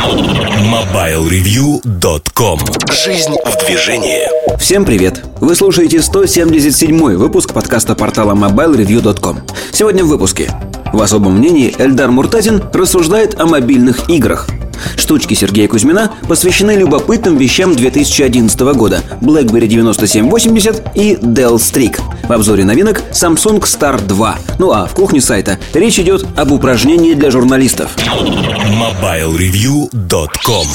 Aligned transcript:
MobileReview.com 0.00 2.58
Жизнь 2.90 3.36
в 3.44 3.66
движении. 3.66 4.26
Всем 4.58 4.86
привет! 4.86 5.22
Вы 5.40 5.54
слушаете 5.54 5.98
177-й 5.98 7.16
выпуск 7.16 7.52
подкаста 7.52 7.94
портала 7.94 8.34
MobileReview.com 8.34 9.40
Сегодня 9.72 10.02
в 10.02 10.08
выпуске 10.08 10.50
В 10.92 11.02
особом 11.02 11.38
мнении 11.38 11.74
Эльдар 11.78 12.10
Муртазин 12.10 12.62
рассуждает 12.72 13.40
о 13.40 13.46
мобильных 13.46 14.08
играх– 14.08 14.48
Штучки 14.96 15.34
Сергея 15.34 15.68
Кузьмина 15.68 16.10
посвящены 16.28 16.72
любопытным 16.72 17.36
вещам 17.36 17.74
2011 17.74 18.60
года 18.60 19.02
BlackBerry 19.20 19.66
9780 19.66 20.96
и 20.96 21.14
Dell 21.14 21.56
Streak. 21.56 22.00
В 22.28 22.32
обзоре 22.32 22.64
новинок 22.64 23.02
Samsung 23.12 23.60
Star 23.60 24.00
2. 24.04 24.38
Ну 24.58 24.72
а 24.72 24.86
в 24.86 24.94
кухне 24.94 25.20
сайта 25.20 25.58
речь 25.74 25.98
идет 25.98 26.26
об 26.36 26.52
упражнении 26.52 27.12
для 27.14 27.30
журналистов. 27.30 27.90
MobileReview.com 27.96 30.66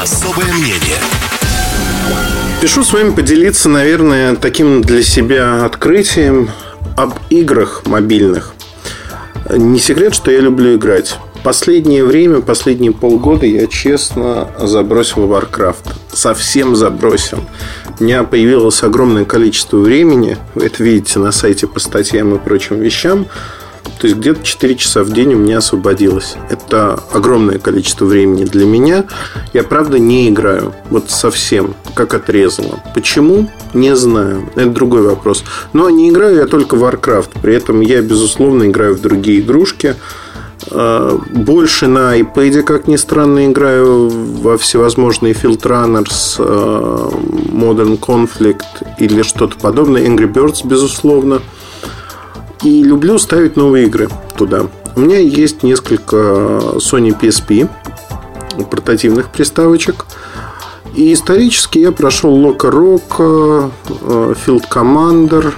Особое 0.00 0.52
мнение 0.52 0.98
Пишу 2.60 2.84
с 2.84 2.92
вами 2.92 3.10
поделиться, 3.10 3.68
наверное, 3.68 4.36
таким 4.36 4.82
для 4.82 5.02
себя 5.02 5.64
открытием 5.64 6.50
об 6.96 7.14
играх 7.30 7.82
мобильных. 7.86 8.54
Не 9.50 9.78
секрет, 9.78 10.14
что 10.14 10.30
я 10.30 10.40
люблю 10.40 10.76
играть. 10.76 11.18
Последнее 11.42 12.04
время, 12.04 12.40
последние 12.40 12.92
полгода 12.92 13.46
я 13.46 13.66
честно 13.66 14.48
забросил 14.58 15.26
Warcraft. 15.26 15.94
Совсем 16.12 16.76
забросил. 16.76 17.40
У 17.98 18.04
меня 18.04 18.22
появилось 18.22 18.82
огромное 18.82 19.24
количество 19.24 19.78
времени. 19.78 20.38
Вы 20.54 20.66
это 20.66 20.84
видите 20.84 21.18
на 21.18 21.32
сайте 21.32 21.66
по 21.66 21.80
статьям 21.80 22.34
и 22.34 22.38
прочим 22.38 22.78
вещам. 22.78 23.26
То 24.02 24.08
есть 24.08 24.18
где-то 24.18 24.42
4 24.42 24.74
часа 24.74 25.04
в 25.04 25.12
день 25.12 25.32
у 25.34 25.38
меня 25.38 25.58
освободилось. 25.58 26.34
Это 26.50 26.98
огромное 27.12 27.60
количество 27.60 28.04
времени 28.04 28.42
для 28.42 28.66
меня. 28.66 29.04
Я, 29.52 29.62
правда, 29.62 30.00
не 30.00 30.28
играю. 30.28 30.74
Вот 30.90 31.12
совсем. 31.12 31.76
Как 31.94 32.12
отрезало. 32.12 32.82
Почему? 32.96 33.48
Не 33.74 33.94
знаю. 33.94 34.50
Это 34.56 34.70
другой 34.70 35.02
вопрос. 35.02 35.44
Но 35.72 35.88
не 35.88 36.10
играю 36.10 36.34
я 36.34 36.46
только 36.46 36.74
в 36.74 36.82
Warcraft. 36.82 37.42
При 37.42 37.54
этом 37.54 37.80
я, 37.80 38.02
безусловно, 38.02 38.64
играю 38.64 38.96
в 38.96 39.00
другие 39.00 39.38
игрушки. 39.38 39.94
Э, 40.72 41.16
больше 41.30 41.86
на 41.86 42.18
iPad, 42.18 42.62
как 42.64 42.88
ни 42.88 42.96
странно, 42.96 43.46
играю 43.46 44.08
во 44.08 44.58
всевозможные 44.58 45.32
Field 45.32 45.62
Runners, 45.62 46.40
э, 46.40 47.10
Modern 47.52 48.00
Conflict 48.00 48.98
или 48.98 49.22
что-то 49.22 49.56
подобное. 49.58 50.04
Angry 50.04 50.26
Birds, 50.26 50.66
безусловно. 50.66 51.40
И 52.62 52.82
люблю 52.82 53.18
ставить 53.18 53.56
новые 53.56 53.86
игры 53.86 54.08
туда. 54.36 54.66
У 54.94 55.00
меня 55.00 55.18
есть 55.18 55.62
несколько 55.62 56.16
Sony 56.76 57.18
PSP 57.18 57.68
портативных 58.70 59.30
приставочек. 59.30 60.06
И 60.94 61.12
исторически 61.12 61.78
я 61.78 61.92
прошел 61.92 62.36
Loco 62.36 62.70
Rock, 62.70 63.70
э, 63.88 64.34
Field 64.46 64.64
Commander, 64.70 65.52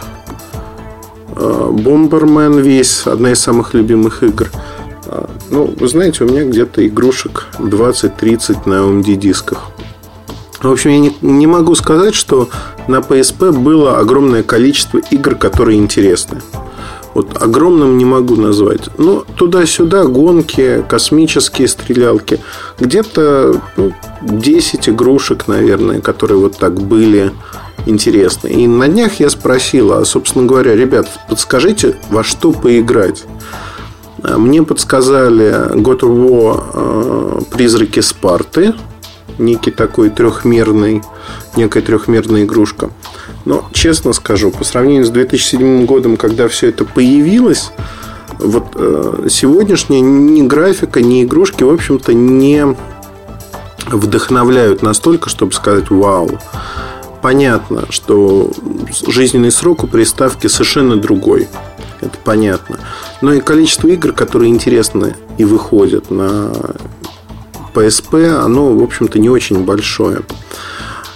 Bomberman 1.34 2.60
весь, 2.60 3.08
одна 3.08 3.32
из 3.32 3.40
самых 3.40 3.74
любимых 3.74 4.22
игр– 4.22 4.50
а, 5.06 5.30
ну, 5.50 5.72
вы 5.78 5.88
знаете, 5.88 6.24
у 6.24 6.28
меня 6.28 6.44
где-то 6.44 6.86
игрушек 6.86 7.46
20-30 7.58 8.68
на 8.68 8.74
AMD 8.74 9.14
дисках. 9.16 9.70
В 10.62 10.70
общем, 10.70 10.90
я 10.90 10.98
не, 10.98 11.16
не 11.20 11.46
могу 11.46 11.74
сказать, 11.74 12.14
что 12.14 12.48
на 12.88 12.96
PSP 12.96 13.52
было 13.52 13.98
огромное 13.98 14.42
количество 14.42 14.98
игр, 15.10 15.34
которые 15.34 15.78
интересны. 15.78 16.40
Вот 17.14 17.40
огромным 17.40 17.96
не 17.96 18.04
могу 18.04 18.36
назвать. 18.36 18.88
Но 18.98 19.24
туда-сюда 19.36 20.04
гонки, 20.04 20.84
космические 20.88 21.68
стрелялки. 21.68 22.40
Где-то 22.80 23.60
ну, 23.76 23.92
10 24.22 24.88
игрушек, 24.88 25.46
наверное, 25.46 26.00
которые 26.00 26.38
вот 26.38 26.58
так 26.58 26.80
были 26.80 27.32
интересны. 27.86 28.48
И 28.48 28.66
на 28.66 28.88
днях 28.88 29.20
я 29.20 29.30
спросил, 29.30 29.92
а, 29.92 30.04
собственно 30.04 30.46
говоря, 30.46 30.74
ребят, 30.74 31.08
подскажите, 31.28 31.96
во 32.10 32.24
что 32.24 32.52
поиграть? 32.52 33.24
Мне 34.22 34.62
подсказали 34.62 35.74
God 35.74 36.00
of 36.00 36.28
War 36.28 36.64
э, 36.72 37.40
«Призраки 37.50 38.00
Спарты». 38.00 38.74
Некий 39.38 39.70
такой 39.70 40.10
трехмерный, 40.10 41.02
некая 41.56 41.82
трехмерная 41.82 42.44
игрушка. 42.44 42.90
Но, 43.44 43.68
честно 43.72 44.12
скажу, 44.12 44.50
по 44.50 44.64
сравнению 44.64 45.04
с 45.04 45.10
2007 45.10 45.84
годом, 45.86 46.16
когда 46.16 46.48
все 46.48 46.68
это 46.68 46.84
появилось, 46.84 47.70
вот 48.38 48.68
э, 48.74 49.26
сегодняшняя 49.30 50.00
ни 50.00 50.42
графика, 50.46 51.02
ни 51.02 51.22
игрушки, 51.22 51.62
в 51.62 51.70
общем-то, 51.70 52.14
не 52.14 52.76
вдохновляют 53.86 54.82
настолько, 54.82 55.28
чтобы 55.28 55.52
сказать 55.52 55.90
«Вау!». 55.90 56.38
Понятно, 57.20 57.84
что 57.90 58.50
жизненный 59.06 59.50
срок 59.50 59.84
у 59.84 59.86
приставки 59.86 60.46
совершенно 60.46 60.96
другой 60.96 61.48
это 62.04 62.18
понятно. 62.22 62.78
Но 63.20 63.32
и 63.32 63.40
количество 63.40 63.88
игр, 63.88 64.12
которые 64.12 64.50
интересны 64.50 65.16
и 65.38 65.44
выходят 65.44 66.10
на 66.10 66.52
PSP, 67.74 68.36
оно, 68.36 68.72
в 68.74 68.82
общем-то, 68.82 69.18
не 69.18 69.30
очень 69.30 69.64
большое. 69.64 70.20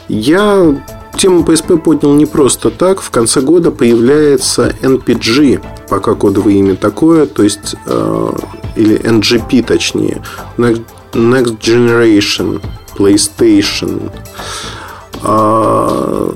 Я 0.09 0.83
тему 1.19 1.43
PSP 1.43 1.79
поднял 1.79 2.15
не 2.15 2.27
просто 2.27 2.71
так. 2.71 3.01
В 3.01 3.11
конце 3.11 3.41
года 3.41 3.71
появляется 3.71 4.75
NPG, 4.81 5.61
пока 5.89 6.15
кодовое 6.15 6.55
имя 6.55 6.77
такое, 6.77 7.27
то 7.27 7.43
есть, 7.43 7.75
э, 7.87 8.31
или 8.77 8.99
NGP 8.99 9.63
точнее, 9.65 10.23
Next, 10.57 10.85
Next 11.13 11.59
Generation 11.59 12.63
PlayStation. 12.97 14.11
А, 15.23 16.33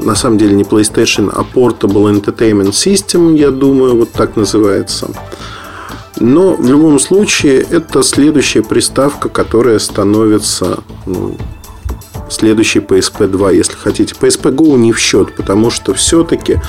на 0.00 0.14
самом 0.14 0.38
деле 0.38 0.54
не 0.54 0.64
PlayStation, 0.64 1.30
а 1.32 1.42
Portable 1.42 2.12
Entertainment 2.12 2.72
System, 2.72 3.36
я 3.36 3.50
думаю, 3.50 3.96
вот 3.96 4.10
так 4.12 4.36
называется. 4.36 5.08
Но 6.20 6.54
в 6.54 6.66
любом 6.66 6.98
случае 6.98 7.60
это 7.70 8.02
следующая 8.02 8.62
приставка, 8.62 9.28
которая 9.28 9.78
становится 9.78 10.78
ну, 11.06 11.36
следующей 12.28 12.80
PSP 12.80 13.26
2, 13.26 13.50
если 13.52 13.74
хотите. 13.74 14.14
PSP 14.14 14.54
Go 14.54 14.76
не 14.76 14.92
в 14.92 14.98
счет, 14.98 15.34
потому 15.36 15.70
что 15.70 15.94
все-таки 15.94 16.60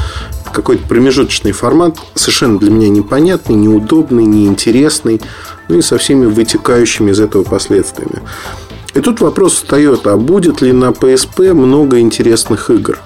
какой-то 0.53 0.87
промежуточный 0.87 1.51
формат 1.51 1.97
совершенно 2.13 2.59
для 2.59 2.71
меня 2.71 2.89
непонятный, 2.89 3.55
неудобный, 3.55 4.25
неинтересный, 4.25 5.21
ну 5.67 5.77
и 5.77 5.81
со 5.81 5.97
всеми 5.97 6.25
вытекающими 6.25 7.11
из 7.11 7.19
этого 7.19 7.43
последствиями. 7.43 8.21
И 8.93 9.01
тут 9.01 9.19
вопрос 9.19 9.55
встает, 9.55 10.07
а 10.07 10.15
будет 10.15 10.61
ли 10.61 10.71
на 10.71 10.91
PSP 10.91 11.53
много 11.53 11.99
интересных 11.99 12.69
игр? 12.69 12.99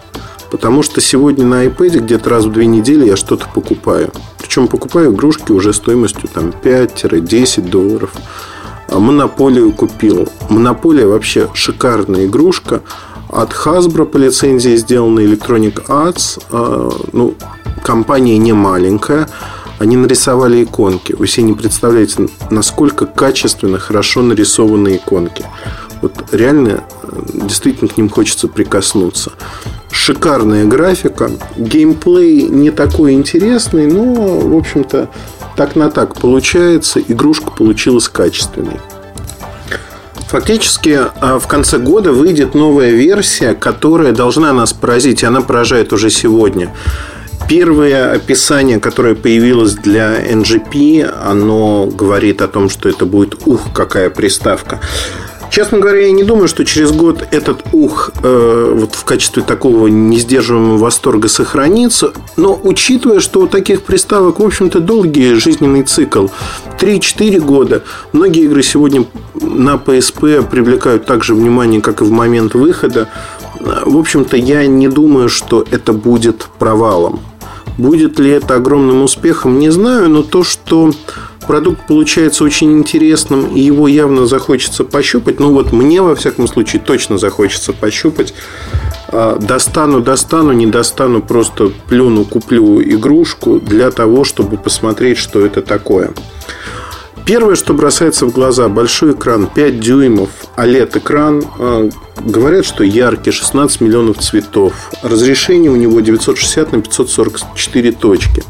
Потому 0.52 0.84
что 0.84 1.02
сегодня 1.02 1.46
на 1.46 1.66
iPad 1.66 2.00
где-то 2.00 2.30
раз 2.30 2.46
в 2.46 2.52
две 2.52 2.66
недели 2.66 3.06
я 3.06 3.16
что-то 3.16 3.48
покупаю. 3.54 4.12
Причем 4.40 4.68
покупаю 4.68 5.12
игрушки 5.12 5.52
уже 5.52 5.74
стоимостью 5.74 6.30
там 6.32 6.50
5-10 6.50 7.70
долларов. 7.70 8.12
Монополию 9.00 9.72
купил. 9.72 10.28
Монополия 10.50 11.06
вообще 11.06 11.50
шикарная 11.54 12.26
игрушка. 12.26 12.82
От 13.30 13.52
Hasbro 13.52 14.06
по 14.06 14.18
лицензии 14.18 14.76
сделана 14.76 15.20
Electronic 15.20 15.86
Arts. 15.88 16.42
А, 16.52 16.90
ну, 17.14 17.36
компания 17.84 18.38
не 18.38 18.54
маленькая. 18.54 19.30
Они 19.80 19.96
нарисовали 19.96 20.64
иконки. 20.64 21.14
Вы 21.14 21.28
себе 21.28 21.44
не 21.48 21.54
представляете, 21.54 22.28
насколько 22.50 23.06
качественно, 23.06 23.80
хорошо 23.80 24.22
нарисованы 24.22 24.98
иконки. 24.98 25.46
Вот 26.02 26.14
реально, 26.32 26.84
э, 27.04 27.22
действительно 27.34 27.90
к 27.90 27.98
ним 27.98 28.10
хочется 28.10 28.48
прикоснуться. 28.48 29.32
Шикарная 29.92 30.66
графика. 30.66 31.32
Геймплей 31.58 32.44
не 32.44 32.72
такой 32.72 33.14
интересный, 33.14 33.88
но, 33.88 34.40
в 34.40 34.56
общем-то, 34.56 35.10
так 35.60 35.76
на 35.76 35.92
так 35.92 36.16
получается. 36.16 37.02
Игрушка 37.06 37.52
получилась 37.52 38.08
качественной. 38.08 38.80
Фактически 40.30 40.98
а, 41.20 41.38
в 41.38 41.48
конце 41.48 41.78
года 41.78 42.14
выйдет 42.14 42.56
новая 42.56 42.92
версия, 42.92 43.56
которая 43.56 44.14
должна 44.14 44.54
нас 44.54 44.72
поразить, 44.72 45.22
и 45.22 45.26
она 45.26 45.42
поражает 45.42 45.92
уже 45.92 46.10
сегодня. 46.12 46.74
Первое 47.50 48.14
описание, 48.14 48.80
которое 48.80 49.16
появилось 49.16 49.74
для 49.74 50.22
NGP, 50.32 51.04
оно 51.26 51.88
говорит 51.88 52.42
о 52.42 52.48
том, 52.48 52.70
что 52.70 52.88
это 52.88 53.06
будет 53.06 53.46
ух, 53.46 53.74
какая 53.74 54.10
приставка. 54.10 54.80
Честно 55.50 55.80
говоря, 55.80 56.06
я 56.06 56.12
не 56.12 56.24
думаю, 56.24 56.48
что 56.48 56.64
через 56.64 56.92
год 56.92 57.28
этот 57.32 57.64
ух 57.72 58.12
э, 58.22 58.74
вот 58.76 58.94
в 58.94 59.04
качестве 59.04 59.42
такого 59.42 59.88
несдерживаемого 59.88 60.78
восторга 60.78 61.28
сохранится. 61.28 62.14
Но 62.38 62.60
учитывая, 62.62 63.20
что 63.20 63.42
у 63.42 63.48
таких 63.48 63.82
приставок, 63.82 64.40
в 64.40 64.46
общем-то, 64.46 64.80
долгий 64.80 65.34
жизненный 65.34 65.84
цикл 65.84 66.28
3-4 66.80 67.40
года, 67.40 67.84
многие 68.14 68.44
игры 68.44 68.62
сегодня 68.62 69.06
на 69.34 69.76
PSP 69.76 70.48
привлекают 70.48 71.06
так 71.06 71.24
же 71.24 71.34
внимание, 71.34 71.82
как 71.82 72.02
и 72.02 72.04
в 72.04 72.12
момент 72.12 72.54
выхода. 72.54 73.10
В 73.60 73.98
общем-то, 73.98 74.38
я 74.38 74.68
не 74.68 74.88
думаю, 74.88 75.30
что 75.30 75.66
это 75.72 75.94
будет 75.94 76.48
провалом. 76.60 77.22
Будет 77.78 78.20
ли 78.20 78.30
это 78.30 78.56
огромным 78.56 79.02
успехом, 79.02 79.58
не 79.58 79.70
знаю, 79.70 80.10
но 80.10 80.22
то, 80.22 80.44
что 80.44 80.92
продукт 81.50 81.88
получается 81.88 82.44
очень 82.44 82.78
интересным, 82.78 83.56
и 83.56 83.60
его 83.60 83.88
явно 83.88 84.28
захочется 84.28 84.84
пощупать. 84.84 85.40
Ну 85.40 85.52
вот 85.52 85.72
мне, 85.72 86.00
во 86.00 86.14
всяком 86.14 86.48
случае, 86.48 86.80
точно 86.80 87.18
захочется 87.18 87.74
пощупать. 87.74 88.36
А, 89.08 89.36
достану, 89.36 90.00
достану, 90.00 90.52
не 90.52 90.68
достану, 90.68 91.24
просто 91.24 91.72
плюну, 91.88 92.24
куплю 92.24 92.80
игрушку 92.84 93.60
для 93.60 93.90
того, 93.90 94.26
чтобы 94.26 94.58
посмотреть, 94.58 95.18
что 95.18 95.44
это 95.44 95.64
такое. 95.64 96.12
Первое, 97.26 97.56
что 97.56 97.74
бросается 97.74 98.28
в 98.28 98.32
глаза, 98.32 98.70
большой 98.70 99.14
экран, 99.14 99.48
5 99.48 99.80
дюймов, 99.80 100.30
OLED-экран. 100.56 101.44
А, 101.58 101.90
говорят, 102.24 102.64
что 102.64 102.84
яркий, 102.84 103.32
16 103.32 103.82
миллионов 103.82 104.20
цветов. 104.20 104.74
Разрешение 105.02 105.72
у 105.72 105.76
него 105.76 106.00
960 106.00 106.74
на 106.74 106.82
544 106.84 107.92
точки. 107.94 108.44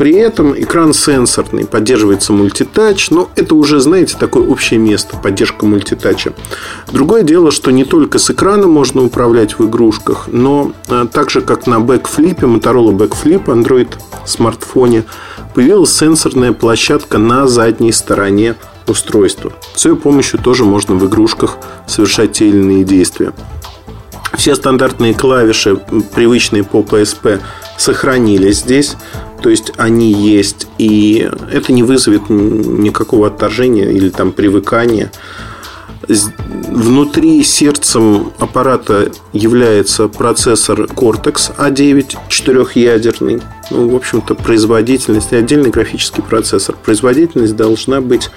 При 0.00 0.14
этом 0.14 0.58
экран 0.58 0.94
сенсорный, 0.94 1.66
поддерживается 1.66 2.32
мультитач, 2.32 3.10
но 3.10 3.28
это 3.36 3.54
уже, 3.54 3.80
знаете, 3.80 4.16
такое 4.18 4.48
общее 4.48 4.80
место, 4.80 5.18
поддержка 5.18 5.66
мультитача. 5.66 6.32
Другое 6.90 7.22
дело, 7.22 7.50
что 7.50 7.70
не 7.70 7.84
только 7.84 8.18
с 8.18 8.30
экрана 8.30 8.66
можно 8.66 9.04
управлять 9.04 9.58
в 9.58 9.68
игрушках, 9.68 10.28
но 10.28 10.72
а, 10.88 11.06
так 11.06 11.28
же, 11.28 11.42
как 11.42 11.66
на 11.66 11.80
бэкфлипе, 11.80 12.46
Motorola 12.46 12.96
Backflip, 12.96 13.44
Android 13.44 13.90
смартфоне, 14.24 15.04
появилась 15.54 15.94
сенсорная 15.94 16.54
площадка 16.54 17.18
на 17.18 17.46
задней 17.46 17.92
стороне 17.92 18.54
устройства. 18.86 19.52
С 19.74 19.84
ее 19.84 19.96
помощью 19.96 20.40
тоже 20.40 20.64
можно 20.64 20.94
в 20.94 21.06
игрушках 21.06 21.58
совершать 21.86 22.32
те 22.32 22.48
или 22.48 22.56
иные 22.56 22.84
действия. 22.84 23.34
Все 24.34 24.54
стандартные 24.54 25.12
клавиши, 25.12 25.76
привычные 26.14 26.64
по 26.64 26.78
PSP, 26.78 27.40
сохранились 27.76 28.60
здесь. 28.60 28.96
То 29.42 29.48
есть 29.48 29.72
они 29.76 30.12
есть, 30.12 30.66
и 30.78 31.28
это 31.50 31.72
не 31.72 31.82
вызовет 31.82 32.28
никакого 32.28 33.28
отторжения 33.28 33.90
или 33.90 34.10
там 34.10 34.32
привыкания. 34.32 35.10
Внутри 36.08 37.42
сердцем 37.44 38.32
аппарата 38.38 39.12
является 39.32 40.08
процессор 40.08 40.82
Cortex 40.82 41.54
A9 41.56 42.16
четырехъядерный. 42.28 43.40
Ну, 43.70 43.90
в 43.90 43.96
общем-то, 43.96 44.34
производительность 44.34 45.32
и 45.32 45.36
отдельный 45.36 45.70
графический 45.70 46.22
процессор. 46.22 46.74
Производительность 46.82 47.54
должна 47.54 48.00
быть 48.00 48.30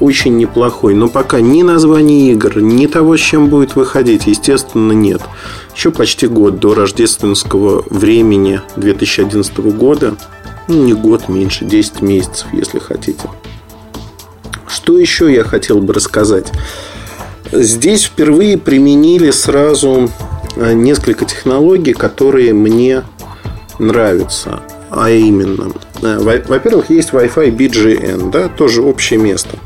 очень 0.00 0.36
неплохой. 0.36 0.94
Но 0.94 1.08
пока 1.08 1.40
ни 1.40 1.62
названия 1.62 2.32
игр, 2.32 2.60
ни 2.60 2.86
того, 2.86 3.16
с 3.16 3.20
чем 3.20 3.48
будет 3.48 3.76
выходить, 3.76 4.26
естественно, 4.26 4.92
нет. 4.92 5.22
Еще 5.74 5.90
почти 5.90 6.26
год 6.26 6.58
до 6.58 6.74
рождественского 6.74 7.84
времени 7.90 8.60
2011 8.76 9.58
года. 9.76 10.16
Ну, 10.68 10.82
не 10.84 10.92
год, 10.92 11.28
меньше, 11.28 11.64
10 11.64 12.02
месяцев, 12.02 12.48
если 12.52 12.78
хотите. 12.78 13.28
Что 14.66 14.98
еще 14.98 15.32
я 15.32 15.44
хотел 15.44 15.80
бы 15.80 15.94
рассказать? 15.94 16.52
Здесь 17.52 18.04
впервые 18.04 18.58
применили 18.58 19.30
сразу 19.30 20.10
э, 20.56 20.72
несколько 20.72 21.24
технологий, 21.24 21.92
которые 21.92 22.52
мне 22.52 23.04
нравятся. 23.78 24.60
А 24.90 25.10
именно, 25.10 25.72
э, 26.02 26.40
во-первых, 26.48 26.90
есть 26.90 27.10
Wi-Fi 27.10 27.56
BGN, 27.56 28.30
да, 28.30 28.48
тоже 28.48 28.82
общее 28.82 29.18
место 29.18 29.58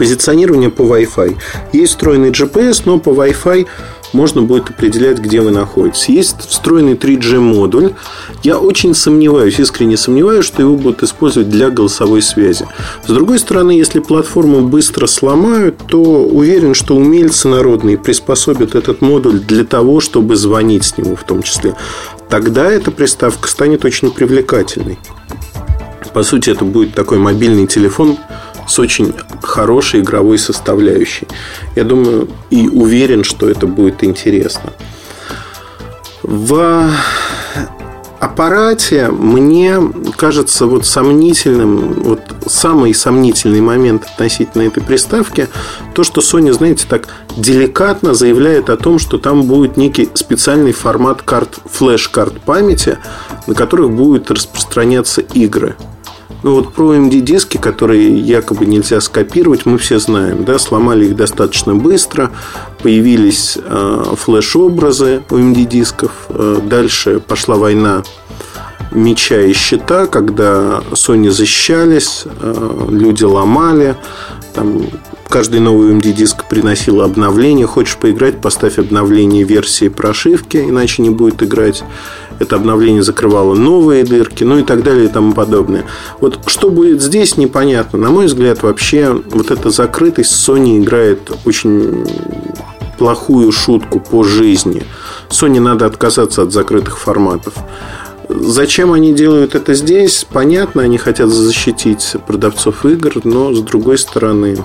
позиционирование 0.00 0.70
по 0.70 0.80
Wi-Fi. 0.80 1.36
Есть 1.74 1.92
встроенный 1.92 2.30
GPS, 2.30 2.84
но 2.86 2.98
по 2.98 3.10
Wi-Fi 3.10 3.66
можно 4.12 4.42
будет 4.42 4.70
определять, 4.70 5.18
где 5.18 5.40
вы 5.40 5.50
находитесь. 5.50 6.08
Есть 6.08 6.40
встроенный 6.48 6.94
3G 6.94 7.38
модуль. 7.38 7.92
Я 8.42 8.58
очень 8.58 8.94
сомневаюсь, 8.94 9.58
искренне 9.58 9.96
сомневаюсь, 9.96 10.44
что 10.44 10.62
его 10.62 10.76
будут 10.76 11.02
использовать 11.02 11.48
для 11.48 11.70
голосовой 11.70 12.22
связи. 12.22 12.66
С 13.06 13.08
другой 13.08 13.38
стороны, 13.38 13.72
если 13.72 14.00
платформу 14.00 14.62
быстро 14.62 15.06
сломают, 15.06 15.76
то 15.88 16.00
уверен, 16.00 16.74
что 16.74 16.96
умельцы 16.96 17.48
народные 17.48 17.98
приспособят 17.98 18.74
этот 18.74 19.00
модуль 19.00 19.40
для 19.40 19.64
того, 19.64 20.00
чтобы 20.00 20.36
звонить 20.36 20.84
с 20.84 20.98
него 20.98 21.16
в 21.16 21.24
том 21.24 21.42
числе. 21.42 21.74
Тогда 22.28 22.70
эта 22.70 22.90
приставка 22.90 23.48
станет 23.48 23.84
очень 23.84 24.10
привлекательной. 24.10 24.98
По 26.12 26.22
сути, 26.24 26.50
это 26.50 26.64
будет 26.64 26.94
такой 26.94 27.18
мобильный 27.18 27.66
телефон 27.66 28.18
с 28.66 28.78
очень 28.78 29.14
хорошей 29.42 30.00
игровой 30.00 30.38
составляющей. 30.38 31.26
Я 31.76 31.84
думаю 31.84 32.28
и 32.50 32.68
уверен, 32.68 33.24
что 33.24 33.48
это 33.48 33.66
будет 33.66 34.04
интересно. 34.04 34.72
В 36.22 36.90
аппарате 38.20 39.08
мне 39.08 39.78
кажется 40.16 40.66
вот 40.66 40.84
сомнительным, 40.84 41.94
вот 42.02 42.20
самый 42.46 42.94
сомнительный 42.94 43.62
момент 43.62 44.04
относительно 44.04 44.62
этой 44.62 44.82
приставки, 44.82 45.48
то, 45.94 46.04
что 46.04 46.20
Sony, 46.20 46.52
знаете, 46.52 46.84
так 46.88 47.08
деликатно 47.36 48.12
заявляет 48.12 48.68
о 48.68 48.76
том, 48.76 48.98
что 48.98 49.16
там 49.16 49.44
будет 49.44 49.78
некий 49.78 50.08
специальный 50.14 50.72
формат 50.72 51.22
карт, 51.22 51.60
флеш-карт 51.64 52.40
памяти, 52.42 52.98
на 53.46 53.54
которых 53.54 53.90
будут 53.90 54.30
распространяться 54.30 55.22
игры. 55.22 55.76
Ну 56.42 56.54
вот 56.54 56.72
про 56.72 56.94
MD-диски, 56.94 57.58
которые 57.58 58.18
якобы 58.18 58.66
нельзя 58.66 59.00
скопировать, 59.00 59.66
мы 59.66 59.78
все 59.78 59.98
знаем. 59.98 60.44
Да? 60.44 60.58
Сломали 60.58 61.06
их 61.06 61.16
достаточно 61.16 61.74
быстро. 61.74 62.30
Появились 62.82 63.58
э, 63.62 64.04
флеш-образы 64.16 65.22
у 65.30 65.36
MD-дисков. 65.36 66.12
Э, 66.30 66.60
дальше 66.64 67.20
пошла 67.20 67.56
война 67.56 68.02
меча 68.90 69.40
и 69.40 69.52
щита, 69.52 70.06
когда 70.06 70.82
Sony 70.92 71.30
защищались, 71.30 72.24
э, 72.24 72.86
люди 72.90 73.24
ломали. 73.24 73.96
Там 74.54 74.86
каждый 75.28 75.60
новый 75.60 75.92
MD-диск 75.94 76.48
приносил 76.48 77.02
обновление. 77.02 77.66
Хочешь 77.66 77.96
поиграть, 77.96 78.40
поставь 78.40 78.78
обновление 78.78 79.44
версии 79.44 79.88
прошивки, 79.88 80.56
иначе 80.56 81.02
не 81.02 81.10
будет 81.10 81.42
играть 81.42 81.84
это 82.40 82.56
обновление 82.56 83.02
закрывало 83.02 83.54
новые 83.54 84.02
дырки, 84.02 84.42
ну 84.42 84.58
и 84.58 84.62
так 84.64 84.82
далее 84.82 85.04
и 85.04 85.08
тому 85.08 85.32
подобное. 85.32 85.84
Вот 86.20 86.40
что 86.46 86.70
будет 86.70 87.02
здесь, 87.02 87.36
непонятно. 87.36 87.98
На 87.98 88.10
мой 88.10 88.26
взгляд, 88.26 88.62
вообще 88.62 89.12
вот 89.30 89.50
эта 89.50 89.70
закрытость 89.70 90.32
Sony 90.32 90.78
играет 90.78 91.30
очень 91.44 92.06
плохую 92.98 93.52
шутку 93.52 94.00
по 94.00 94.24
жизни. 94.24 94.82
Sony 95.28 95.60
надо 95.60 95.86
отказаться 95.86 96.42
от 96.42 96.52
закрытых 96.52 96.98
форматов. 96.98 97.54
Зачем 98.28 98.92
они 98.92 99.12
делают 99.12 99.54
это 99.54 99.74
здесь? 99.74 100.26
Понятно, 100.30 100.82
они 100.82 100.98
хотят 100.98 101.28
защитить 101.30 102.16
продавцов 102.26 102.86
игр, 102.86 103.20
но 103.24 103.52
с 103.52 103.60
другой 103.60 103.98
стороны, 103.98 104.56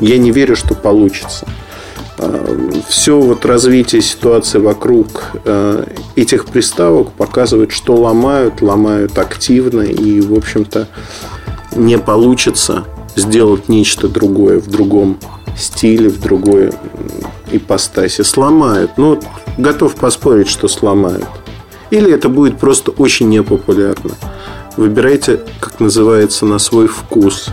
я 0.00 0.18
не 0.18 0.32
верю, 0.32 0.56
что 0.56 0.74
получится. 0.74 1.46
Э, 2.18 2.70
все 2.88 3.20
вот 3.20 3.44
развитие 3.44 4.02
ситуации 4.02 4.58
вокруг 4.58 5.32
э, 5.44 5.84
этих 6.14 6.46
приставок 6.46 7.12
показывает, 7.12 7.72
что 7.72 7.94
ломают, 7.94 8.62
ломают 8.62 9.18
активно 9.18 9.82
и, 9.82 10.20
в 10.20 10.34
общем-то, 10.34 10.88
не 11.74 11.98
получится 11.98 12.84
сделать 13.16 13.68
нечто 13.68 14.08
другое 14.08 14.60
в 14.60 14.68
другом 14.68 15.18
стиле, 15.56 16.08
в 16.08 16.20
другой 16.20 16.72
ипостаси. 17.50 18.22
Сломают. 18.22 18.92
Ну, 18.96 19.20
готов 19.58 19.94
поспорить, 19.94 20.48
что 20.48 20.68
сломают. 20.68 21.28
Или 21.90 22.12
это 22.12 22.28
будет 22.28 22.58
просто 22.58 22.90
очень 22.90 23.28
непопулярно. 23.28 24.12
Выбирайте, 24.76 25.40
как 25.60 25.80
называется, 25.80 26.44
на 26.44 26.58
свой 26.58 26.88
вкус. 26.88 27.48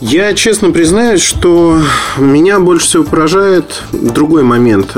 Я 0.00 0.32
честно 0.32 0.70
признаюсь, 0.70 1.20
что 1.20 1.78
меня 2.16 2.58
больше 2.58 2.86
всего 2.86 3.04
поражает 3.04 3.82
другой 3.92 4.42
момент. 4.42 4.96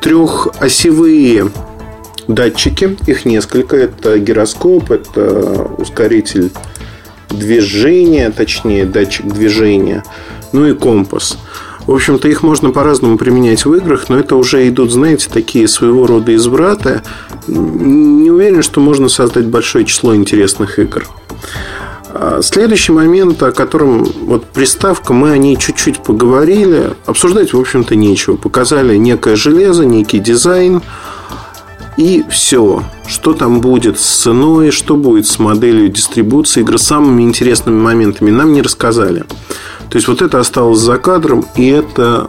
Трехосевые 0.00 1.50
датчики, 2.28 2.96
их 3.06 3.26
несколько. 3.26 3.76
Это 3.76 4.18
гироскоп, 4.18 4.90
это 4.90 5.68
ускоритель 5.76 6.50
движения, 7.28 8.30
точнее 8.30 8.86
датчик 8.86 9.26
движения, 9.26 10.02
ну 10.52 10.66
и 10.66 10.72
компас. 10.72 11.36
В 11.86 11.92
общем-то, 11.92 12.26
их 12.28 12.42
можно 12.42 12.70
по-разному 12.70 13.18
применять 13.18 13.66
в 13.66 13.74
играх, 13.74 14.08
но 14.08 14.18
это 14.18 14.36
уже 14.36 14.66
идут, 14.68 14.92
знаете, 14.92 15.28
такие 15.30 15.68
своего 15.68 16.06
рода 16.06 16.34
извраты. 16.34 17.02
Не 17.46 18.30
уверен, 18.30 18.62
что 18.62 18.80
можно 18.80 19.10
создать 19.10 19.46
большое 19.46 19.84
число 19.84 20.14
интересных 20.14 20.78
игр. 20.78 21.06
А 22.10 22.40
следующий 22.42 22.92
момент, 22.92 23.42
о 23.42 23.52
котором 23.52 24.04
вот 24.04 24.44
приставка, 24.46 25.12
мы 25.12 25.30
о 25.30 25.38
ней 25.38 25.56
чуть-чуть 25.56 26.02
поговорили. 26.02 26.94
Обсуждать, 27.06 27.52
в 27.52 27.60
общем-то, 27.60 27.96
нечего. 27.96 28.36
Показали 28.36 28.96
некое 28.96 29.36
железо, 29.36 29.84
некий 29.84 30.18
дизайн. 30.18 30.82
И 31.96 32.24
все. 32.30 32.82
Что 33.06 33.32
там 33.34 33.60
будет 33.60 33.98
с 33.98 34.22
ценой, 34.22 34.70
что 34.70 34.96
будет 34.96 35.26
с 35.26 35.38
моделью 35.38 35.88
дистрибуции 35.88 36.60
игры, 36.60 36.78
самыми 36.78 37.22
интересными 37.22 37.80
моментами 37.80 38.30
нам 38.30 38.52
не 38.52 38.62
рассказали. 38.62 39.24
То 39.90 39.96
есть 39.96 40.06
вот 40.06 40.22
это 40.22 40.38
осталось 40.38 40.78
за 40.78 40.98
кадром, 40.98 41.44
и 41.56 41.66
это 41.68 42.28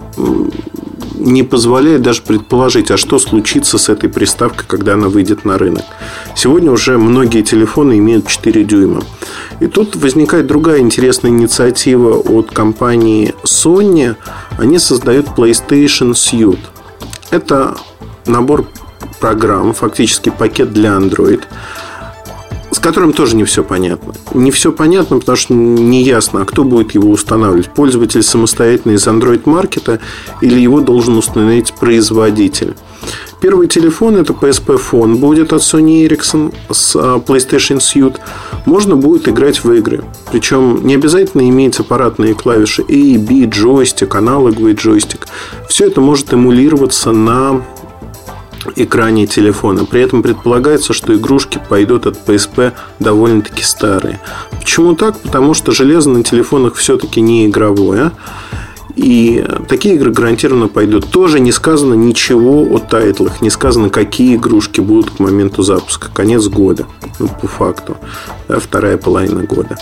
не 1.20 1.44
позволяет 1.44 2.02
даже 2.02 2.22
предположить, 2.22 2.92
а 2.92 2.98
что 2.98 3.20
случится 3.20 3.78
с 3.78 3.90
этой 3.90 4.10
приставкой, 4.10 4.66
когда 4.68 4.94
она 4.94 5.10
выйдет 5.10 5.46
на 5.46 5.58
рынок. 5.58 5.84
Сегодня 6.36 6.72
уже 6.72 6.98
многие 6.98 7.42
телефоны 7.42 7.98
имеют 8.00 8.28
4 8.28 8.64
дюйма. 8.64 9.02
И 9.60 9.68
тут 9.68 9.96
возникает 9.96 10.48
другая 10.48 10.80
интересная 10.80 11.32
инициатива 11.32 12.18
от 12.18 12.52
компании 12.52 13.36
Sony. 13.44 14.16
Они 14.58 14.80
создают 14.80 15.28
PlayStation 15.28 16.12
Suite. 16.12 16.60
Это 17.30 17.78
набор 18.26 18.66
программ, 19.20 19.74
фактически 19.74 20.30
пакет 20.30 20.74
для 20.74 20.92
Android– 20.92 21.44
с 22.80 22.82
которым 22.82 23.12
тоже 23.12 23.36
не 23.36 23.44
все 23.44 23.62
понятно. 23.62 24.14
Не 24.34 24.52
все 24.52 24.72
понятно, 24.72 25.20
потому 25.20 25.36
что 25.36 25.54
не 25.54 26.02
ясно, 26.02 26.44
а 26.44 26.46
кто 26.46 26.64
будет 26.64 26.96
его 26.96 27.12
устанавливать. 27.12 27.70
Пользователь 27.74 28.24
самостоятельно 28.24 28.94
из 28.94 29.06
Android-маркета 29.06 30.00
или 30.40 30.62
его 30.62 30.80
должен 30.80 31.18
установить 31.18 31.74
производитель. 31.74 32.76
Первый 33.42 33.68
телефон 33.68 34.16
это 34.16 34.32
PSP 34.32 34.80
Phone 34.80 35.16
будет 35.16 35.52
от 35.52 35.62
Sony 35.62 36.08
Ericsson 36.08 36.54
с 36.72 36.96
а, 36.96 37.18
PlayStation 37.18 37.80
Suite. 37.80 38.16
Можно 38.66 38.96
будет 38.96 39.28
играть 39.28 39.62
в 39.62 39.74
игры. 39.74 40.06
Причем 40.32 40.80
не 40.88 40.96
обязательно 40.96 41.50
иметь 41.50 41.78
аппаратные 41.82 42.34
клавиши 42.34 42.84
A, 42.84 43.20
B, 43.20 43.44
джойстик, 43.46 44.16
аналоговый 44.16 44.74
джойстик. 44.74 45.28
Все 45.68 45.88
это 45.88 46.00
может 46.00 46.34
эмулироваться 46.34 47.12
на 47.12 47.62
экране 48.76 49.28
телефона. 49.28 49.86
При 49.86 50.02
этом 50.02 50.22
предполагается, 50.22 50.94
что 50.94 51.16
игрушки 51.16 51.60
пойдут 51.70 52.08
от 52.08 52.18
PSP 52.28 52.74
довольно-таки 53.00 53.64
старые. 53.64 54.20
Почему 54.60 54.96
так? 54.96 55.18
Потому 55.20 55.54
что 55.54 55.72
железо 55.72 56.10
на 56.10 56.24
телефонах 56.24 56.76
все-таки 56.76 57.22
не 57.22 57.48
игровое. 57.48 58.12
И 58.96 59.46
такие 59.70 59.96
игры 59.96 60.12
гарантированно 60.12 60.68
пойдут. 60.68 61.10
Тоже 61.10 61.40
не 61.40 61.54
сказано 61.54 61.94
ничего 61.94 62.64
о 62.64 62.80
тайтлах. 62.80 63.42
Не 63.42 63.50
сказано, 63.50 63.90
какие 63.90 64.36
игрушки 64.36 64.82
будут 64.82 65.12
к 65.12 65.20
моменту 65.20 65.64
запуска. 65.64 66.10
Конец 66.14 66.48
года. 66.48 66.86
Ну, 67.18 67.30
по 67.30 67.48
факту. 67.48 67.96
Да, 68.50 68.60
вторая 68.60 68.98
половина 68.98 69.44
года. 69.44 69.78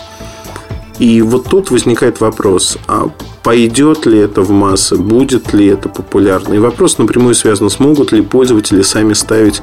И 0.99 1.21
вот 1.21 1.45
тут 1.49 1.69
возникает 1.69 2.21
вопрос, 2.21 2.77
а 2.87 3.09
пойдет 3.43 4.05
ли 4.05 4.17
это 4.17 4.41
в 4.41 4.49
массы, 4.49 4.95
будет 4.95 5.53
ли 5.53 5.67
это 5.67 5.89
популярно? 5.89 6.55
И 6.55 6.59
вопрос 6.59 6.97
напрямую 6.97 7.35
связан, 7.35 7.69
смогут 7.69 8.11
ли 8.11 8.21
пользователи 8.21 8.81
сами 8.81 9.13
ставить 9.13 9.61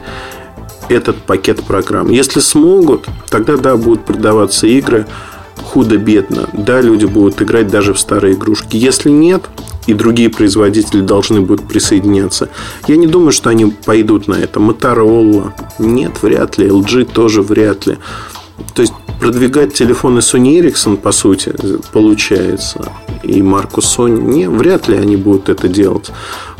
этот 0.88 1.16
пакет 1.16 1.62
программ. 1.64 2.10
Если 2.10 2.40
смогут, 2.40 3.08
тогда 3.30 3.56
да, 3.56 3.76
будут 3.76 4.04
продаваться 4.04 4.66
игры 4.66 5.06
худо-бедно. 5.62 6.48
Да, 6.52 6.80
люди 6.80 7.06
будут 7.06 7.40
играть 7.42 7.68
даже 7.68 7.94
в 7.94 7.98
старые 7.98 8.34
игрушки. 8.34 8.76
Если 8.76 9.10
нет, 9.10 9.48
и 9.86 9.94
другие 9.94 10.30
производители 10.30 11.00
должны 11.00 11.40
будут 11.40 11.66
присоединяться. 11.66 12.48
Я 12.86 12.96
не 12.96 13.06
думаю, 13.06 13.32
что 13.32 13.50
они 13.50 13.66
пойдут 13.66 14.28
на 14.28 14.34
это. 14.34 14.60
Motorola 14.60 15.52
нет, 15.78 16.22
вряд 16.22 16.58
ли. 16.58 16.68
LG 16.68 17.12
тоже 17.12 17.42
вряд 17.42 17.86
ли. 17.86 17.98
То 18.74 18.82
есть 18.82 18.94
продвигать 19.24 19.72
телефоны 19.72 20.18
Sony 20.18 20.60
Ericsson, 20.60 20.98
по 20.98 21.10
сути, 21.10 21.54
получается, 21.92 22.92
и 23.22 23.40
марку 23.40 23.80
Sony, 23.80 24.20
не, 24.20 24.50
вряд 24.50 24.86
ли 24.86 24.98
они 24.98 25.16
будут 25.16 25.48
это 25.48 25.66
делать. 25.66 26.10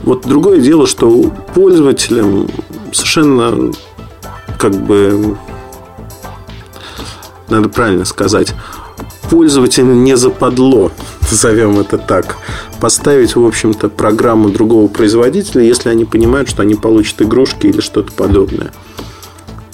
Вот 0.02 0.26
другое 0.26 0.61
дело, 0.61 0.87
что 0.87 1.30
пользователям 1.54 2.49
совершенно 2.90 3.71
как 4.59 4.73
бы 4.73 5.37
надо 7.50 7.68
правильно 7.68 8.06
сказать, 8.06 8.54
пользователю 9.28 9.92
не 9.92 10.16
западло, 10.16 10.90
назовем 11.30 11.78
это 11.78 11.99
так, 11.99 12.38
поставить, 12.80 13.37
в 13.37 13.44
общем-то, 13.44 13.90
программу 13.90 14.49
другого 14.49 14.88
производителя, 14.88 15.64
если 15.64 15.90
они 15.90 16.06
понимают, 16.06 16.49
что 16.49 16.62
они 16.62 16.76
получат 16.76 17.21
игрушки 17.21 17.66
или 17.66 17.83
что-то 17.83 18.11
подобное. 18.12 18.73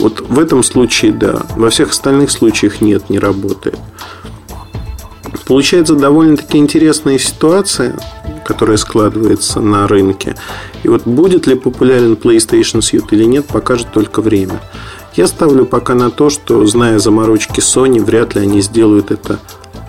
Вот 0.00 0.21
в 0.21 0.38
этом 0.38 0.62
случае 0.62 1.12
да. 1.12 1.42
Во 1.57 1.69
всех 1.69 1.90
остальных 1.90 2.30
случаях 2.30 2.80
нет, 2.80 3.11
не 3.11 3.19
работает. 3.19 3.78
Получается 5.47 5.95
довольно-таки 5.95 6.59
интересная 6.59 7.19
ситуация, 7.19 7.99
которая 8.45 8.78
складывается 8.78 9.61
на 9.61 9.87
рынке. 9.87 10.37
И 10.85 10.88
вот 10.88 11.02
будет 11.07 11.47
ли 11.47 11.54
популярен 11.54 12.14
PlayStation 12.14 12.80
Suite 12.80 13.09
или 13.11 13.25
нет, 13.25 13.47
покажет 13.47 13.92
только 13.92 14.23
время. 14.23 14.61
Я 15.14 15.26
ставлю 15.26 15.66
пока 15.66 15.95
на 15.95 16.11
то, 16.11 16.30
что, 16.30 16.64
зная 16.66 16.99
заморочки 16.99 17.61
Sony, 17.61 18.02
вряд 18.02 18.35
ли 18.35 18.40
они 18.40 18.62
сделают 18.62 19.11
это 19.11 19.38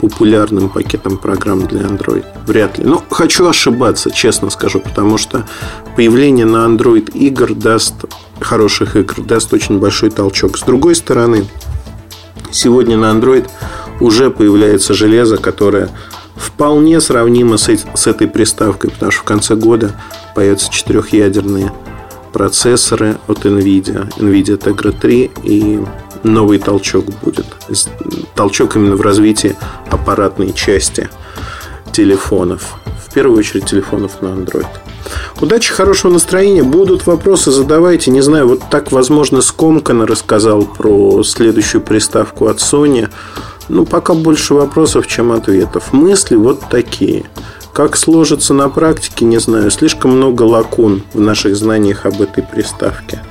популярным 0.01 0.70
пакетом 0.70 1.17
программ 1.17 1.67
для 1.67 1.81
Android. 1.81 2.25
Вряд 2.48 2.79
ли. 2.79 2.86
Но 2.86 3.03
хочу 3.10 3.48
ошибаться, 3.48 4.10
честно 4.10 4.50
скажу, 4.50 4.79
потому 4.79 5.17
что 5.17 5.48
появление 5.96 6.46
на 6.46 6.65
Android 6.65 7.12
игр 7.13 7.53
даст 7.53 7.93
хороших 8.39 8.96
игр, 8.96 9.22
даст 9.22 9.53
очень 9.53 9.79
большой 9.79 10.10
толчок. 10.10 10.58
С 10.58 10.62
другой 10.62 10.96
стороны, 10.96 11.46
сегодня 12.51 12.98
на 12.98 13.12
Android 13.12 13.48
уже 14.00 14.31
появляется 14.31 14.96
железо, 14.96 15.38
которое 15.38 15.89
вполне 16.36 17.00
сравнимо 17.00 17.58
с, 17.58 17.70
с 17.93 18.08
этой 18.08 18.27
приставкой, 18.27 18.89
потому 18.89 19.12
что 19.12 19.22
в 19.22 19.25
конце 19.25 19.55
года 19.55 19.91
появятся 20.36 20.72
четырехъядерные 20.72 21.72
процессоры 22.34 23.17
от 23.27 23.46
NVIDIA, 23.46 24.12
NVIDIA 24.17 24.58
Tegra 24.58 24.98
3 25.00 25.31
и 25.43 25.79
новый 26.24 26.60
толчок 26.60 27.06
будет. 27.24 27.46
Толчок 28.36 28.75
именно 28.75 28.96
в 28.96 29.01
развитии 29.01 29.56
аппаратной 29.90 30.54
части 30.54 31.10
телефонов. 31.92 32.75
В 33.08 33.13
первую 33.13 33.40
очередь 33.40 33.66
телефонов 33.66 34.22
на 34.22 34.28
Android. 34.28 34.68
Удачи, 35.42 35.74
хорошего 35.74 36.13
настроения. 36.13 36.63
Будут 36.63 37.06
вопросы, 37.06 37.51
задавайте. 37.51 38.12
Не 38.12 38.22
знаю, 38.22 38.48
вот 38.48 38.62
так, 38.70 38.92
возможно, 38.92 39.42
скомканно 39.42 40.08
рассказал 40.08 40.63
про 40.63 41.24
следующую 41.24 41.82
приставку 41.82 42.48
от 42.48 42.58
Sony. 42.58 43.10
Ну, 43.68 43.86
пока 43.86 44.13
больше 44.13 44.54
вопросов, 44.54 45.08
чем 45.08 45.32
ответов. 45.32 45.94
Мысли 45.94 46.36
вот 46.36 46.62
такие. 46.70 47.25
Как 47.74 47.96
сложится 47.96 48.54
на 48.54 48.70
практике, 48.70 49.25
не 49.25 49.40
знаю. 49.40 49.72
Слишком 49.72 50.12
много 50.12 50.44
лакун 50.44 51.04
в 51.13 51.20
наших 51.20 51.56
знаниях 51.56 52.06
об 52.06 52.22
этой 52.22 52.44
приставке. 52.44 53.22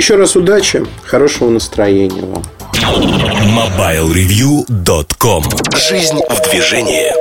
Еще 0.00 0.16
раз 0.16 0.34
удачи, 0.34 0.82
хорошего 1.04 1.50
настроения 1.50 2.22
вам. 2.22 2.42
MobileReview.com 3.54 5.44
Жизнь 5.76 6.20
в 6.26 6.50
движении 6.50 7.20